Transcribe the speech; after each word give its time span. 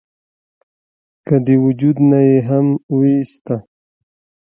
کۀ 1.25 1.35
د 1.45 1.47
وجود 1.65 1.97
نه 2.09 2.19
ئې 2.27 2.37
هم 2.49 2.67
اوويستۀ؟ 2.89 3.55